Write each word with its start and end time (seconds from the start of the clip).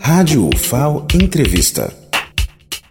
Rádio 0.00 0.48
UFAO 0.54 1.06
Entrevista. 1.14 1.92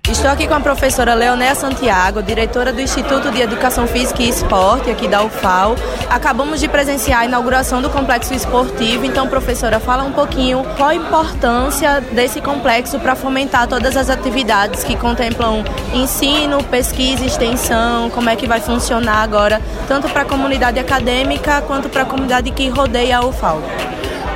Estou 0.10 0.30
aqui 0.30 0.48
com 0.48 0.54
a 0.54 0.60
professora 0.60 1.14
Leonéia 1.14 1.56
Santiago, 1.56 2.22
diretora 2.22 2.74
do 2.74 2.82
Instituto 2.82 3.32
de 3.32 3.42
Educação 3.42 3.88
Física 3.88 4.22
e 4.22 4.30
Esporte 4.30 4.90
aqui 4.90 5.08
da 5.08 5.24
UFAO. 5.24 5.76
Acabamos 6.10 6.60
de 6.60 6.68
presenciar 6.68 7.22
a 7.22 7.26
inauguração 7.26 7.82
do 7.82 7.90
complexo 7.90 8.34
esportivo, 8.34 9.06
então, 9.06 9.28
professora, 9.28 9.80
fala 9.80 10.04
um 10.04 10.12
pouquinho 10.12 10.64
qual 10.76 10.90
a 10.90 10.96
importância 10.96 12.02
desse 12.02 12.42
complexo 12.42 13.00
para 13.00 13.16
fomentar 13.16 13.68
todas 13.68 13.96
as 13.96 14.10
atividades 14.10 14.84
que 14.84 14.98
contemplam 14.98 15.64
ensino, 15.94 16.64
pesquisa, 16.66 17.24
extensão, 17.24 18.10
como 18.10 18.30
é 18.30 18.36
que 18.36 18.48
vai 18.48 18.60
funcionar 18.60 19.24
agora, 19.24 19.62
tanto 19.88 20.10
para 20.10 20.24
a 20.24 20.26
comunidade 20.26 20.80
acadêmica 20.80 21.62
quanto 21.62 21.88
para 21.88 22.02
a 22.02 22.06
comunidade 22.06 22.52
que 22.52 22.68
rodeia 22.68 23.20
a 23.20 23.26
UFAO. 23.26 23.62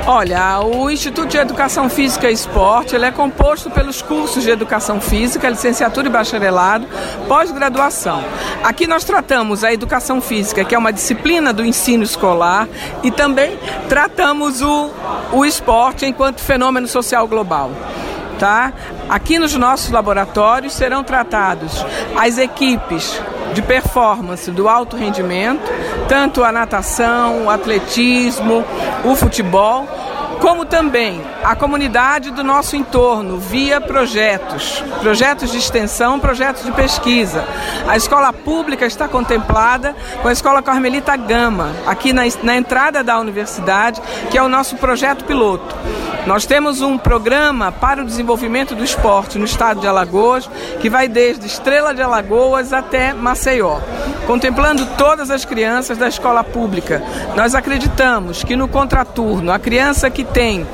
Olha, 0.08 0.60
o 0.60 0.88
Instituto 0.88 1.30
de 1.30 1.36
Educação 1.36 1.90
Física 1.90 2.30
e 2.30 2.32
Esporte 2.32 2.94
ele 2.94 3.06
é 3.06 3.10
composto 3.10 3.68
pelos 3.68 4.00
cursos 4.00 4.44
de 4.44 4.50
Educação 4.50 5.00
Física, 5.00 5.48
licenciatura 5.48 6.06
e 6.06 6.10
bacharelado, 6.10 6.86
pós-graduação. 7.26 8.22
Aqui 8.62 8.86
nós 8.86 9.02
tratamos 9.02 9.64
a 9.64 9.72
Educação 9.72 10.20
Física, 10.20 10.64
que 10.64 10.76
é 10.76 10.78
uma 10.78 10.92
disciplina 10.92 11.52
do 11.52 11.64
ensino 11.64 12.04
escolar, 12.04 12.68
e 13.02 13.10
também 13.10 13.58
tratamos 13.88 14.62
o, 14.62 14.90
o 15.32 15.44
esporte 15.44 16.06
enquanto 16.06 16.40
fenômeno 16.40 16.86
social 16.86 17.26
global. 17.26 17.72
Tá? 18.38 18.72
Aqui 19.08 19.40
nos 19.40 19.54
nossos 19.56 19.90
laboratórios 19.90 20.72
serão 20.74 21.02
tratados 21.02 21.84
as 22.16 22.38
equipes 22.38 23.20
de 23.54 23.62
performance 23.62 24.50
do 24.50 24.68
alto 24.68 24.96
rendimento, 24.96 25.64
tanto 26.08 26.44
a 26.44 26.52
natação, 26.52 27.46
o 27.46 27.50
atletismo, 27.50 28.64
o 29.04 29.16
futebol, 29.16 29.88
como 30.40 30.64
também 30.64 31.20
a 31.42 31.54
comunidade 31.54 32.30
do 32.30 32.42
nosso 32.42 32.76
entorno 32.76 33.38
via 33.38 33.80
projetos, 33.80 34.82
projetos 35.00 35.50
de 35.50 35.58
extensão, 35.58 36.18
projetos 36.18 36.64
de 36.64 36.72
pesquisa. 36.72 37.44
A 37.86 37.96
escola 37.96 38.32
pública 38.32 38.86
está 38.86 39.08
contemplada 39.08 39.94
com 40.22 40.28
a 40.28 40.32
Escola 40.32 40.62
Carmelita 40.62 41.16
Gama, 41.16 41.72
aqui 41.86 42.12
na, 42.12 42.22
na 42.42 42.56
entrada 42.56 43.02
da 43.02 43.18
universidade, 43.18 44.00
que 44.30 44.38
é 44.38 44.42
o 44.42 44.48
nosso 44.48 44.76
projeto 44.76 45.24
piloto. 45.24 45.74
Nós 46.26 46.44
temos 46.44 46.80
um 46.80 46.98
programa 46.98 47.70
para 47.70 48.02
o 48.02 48.04
desenvolvimento 48.04 48.74
do 48.74 48.82
esporte 48.82 49.38
no 49.38 49.44
estado 49.44 49.80
de 49.80 49.86
Alagoas, 49.86 50.50
que 50.80 50.90
vai 50.90 51.06
desde 51.06 51.46
Estrela 51.46 51.94
de 51.94 52.02
Alagoas 52.02 52.72
até 52.72 53.12
Maceió, 53.12 53.78
contemplando 54.26 54.84
todas 54.98 55.30
as 55.30 55.44
crianças 55.44 55.96
da 55.96 56.08
escola 56.08 56.42
pública. 56.42 57.02
Nós 57.36 57.54
acreditamos 57.54 58.42
que 58.42 58.56
no 58.56 58.68
contraturno, 58.68 59.52
a 59.52 59.58
criança 59.58 60.10
que 60.10 60.24
tem 60.24 60.66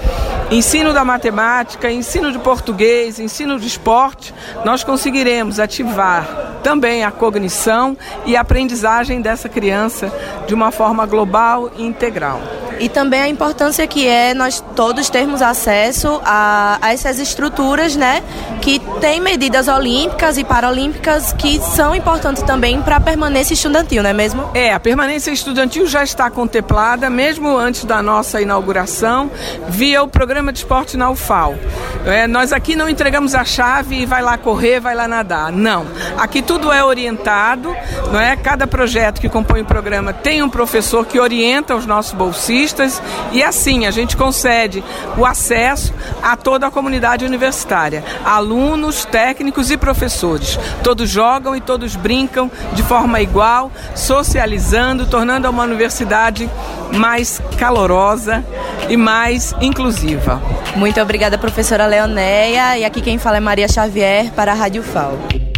ensino 0.51 0.93
da 0.93 1.05
matemática, 1.05 1.91
ensino 1.91 2.33
de 2.33 2.39
português, 2.39 3.19
ensino 3.19 3.59
de 3.59 3.67
esporte, 3.67 4.35
nós 4.65 4.83
conseguiremos 4.83 5.61
ativar 5.61 6.59
também 6.63 7.05
a 7.05 7.11
cognição 7.11 7.97
e 8.25 8.37
a 8.37 8.41
aprendizagem 8.41 9.21
dessa 9.21 9.49
criança 9.49 10.13
de 10.47 10.55
uma 10.55 10.71
forma 10.71 11.05
global 11.07 11.71
e 11.77 11.85
integral 11.85 12.41
e 12.83 12.89
também 12.89 13.23
a 13.23 13.29
importância 13.29 13.87
que 13.87 14.09
é 14.09 14.35
nós 14.35 14.63
todos 14.75 15.09
termos 15.09 15.41
acesso 15.41 16.21
a, 16.25 16.79
a 16.83 16.93
essas 16.93 17.21
estruturas, 17.21 17.95
né, 17.95 18.21
que 18.61 18.81
têm 19.01 19.21
medidas 19.21 19.69
olímpicas 19.69 20.37
e 20.37 20.43
paralímpicas 20.43 21.33
que 21.33 21.61
são 21.61 21.95
importantes 21.95 22.43
também 22.43 22.83
para 22.83 22.97
a 22.97 23.01
permanência 23.01 23.55
estudantil, 23.55 24.03
não 24.03 24.11
é 24.11 24.13
mesmo? 24.13 24.51
É, 24.53 24.75
a 24.75 24.81
permanência 24.81 25.31
estudantil 25.31 25.87
já 25.87 26.03
está 26.03 26.29
contemplada, 26.29 27.09
mesmo 27.09 27.57
antes 27.57 27.85
da 27.85 28.03
nossa 28.03 28.43
inauguração, 28.43 29.31
via 29.69 30.03
o 30.03 30.09
programa 30.09 30.53
de 30.53 30.59
esporte 30.59 30.97
na 30.97 31.09
UFAL. 31.09 31.55
É, 32.05 32.27
nós 32.27 32.53
aqui 32.53 32.75
não 32.75 32.89
entregamos 32.89 33.33
a 33.33 33.45
chave 33.45 34.03
e 34.03 34.07
vai 34.07 34.23
lá 34.23 34.37
correr, 34.37 34.81
vai 34.81 34.97
lá 34.97 35.07
nadar. 35.07 35.53
Não. 35.53 35.87
Aqui 36.19 36.43
tudo 36.43 36.73
é 36.73 36.83
orientado, 36.83 37.73
não 38.13 38.19
é? 38.19 38.35
Cada 38.35 38.67
projeto 38.67 39.21
que 39.21 39.29
compõe 39.29 39.61
o 39.61 39.65
programa 39.65 40.13
tem 40.13 40.43
um 40.43 40.51
professor 40.51 41.07
que 41.07 41.21
orienta 41.21 41.77
os 41.77 41.87
nossos 41.87 42.13
bolsistas 42.13 42.72
e 43.33 43.43
assim 43.43 43.87
a 43.87 43.91
gente 43.91 44.17
concede 44.17 44.83
o 45.17 45.25
acesso 45.25 45.93
a 46.23 46.37
toda 46.37 46.67
a 46.67 46.71
comunidade 46.71 47.25
universitária, 47.25 48.05
alunos, 48.25 49.05
técnicos 49.05 49.71
e 49.71 49.77
professores. 49.77 50.59
Todos 50.83 51.09
jogam 51.09 51.55
e 51.55 51.61
todos 51.61 51.97
brincam 51.97 52.51
de 52.73 52.83
forma 52.83 53.21
igual, 53.21 53.71
socializando, 53.95 55.07
tornando 55.07 55.49
uma 55.49 55.65
universidade 55.65 56.49
mais 56.93 57.41
calorosa 57.59 58.45
e 58.89 58.97
mais 58.97 59.55
inclusiva. 59.61 60.41
Muito 60.77 61.01
obrigada, 61.01 61.39
professora 61.39 61.87
Leonéia. 61.87 62.79
E 62.79 62.85
aqui 62.85 63.01
quem 63.01 63.19
fala 63.19 63.37
é 63.37 63.41
Maria 63.41 63.69
Xavier 63.69 64.31
para 64.33 64.53
a 64.53 64.55
Rádio 64.55 64.83
FAO. 64.83 65.52